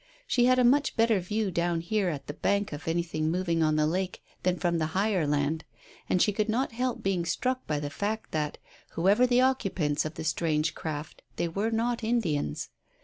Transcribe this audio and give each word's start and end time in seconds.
She 0.25 0.45
had 0.45 0.57
a 0.57 0.63
much 0.63 0.95
better 0.97 1.19
view 1.19 1.51
down 1.51 1.81
here 1.81 2.09
at 2.09 2.25
the 2.25 2.33
bank 2.33 2.73
of 2.73 2.87
anything 2.87 3.29
moving 3.29 3.61
on 3.61 3.75
the 3.75 3.85
lake 3.85 4.19
than 4.41 4.57
from 4.57 4.79
the 4.79 4.87
higher 4.97 5.27
land, 5.27 5.63
and 6.09 6.19
she 6.19 6.33
could 6.33 6.49
not 6.49 6.71
help 6.71 7.03
being 7.03 7.23
struck 7.23 7.67
by 7.67 7.79
the 7.79 7.91
fact 7.91 8.31
that, 8.31 8.57
whoever 8.93 9.27
the 9.27 9.41
occupants 9.41 10.03
of 10.03 10.15
the 10.15 10.23
strange 10.23 10.73
craft, 10.73 11.21
they 11.35 11.47
were 11.47 11.69
not 11.69 12.03
Indians. 12.03 12.69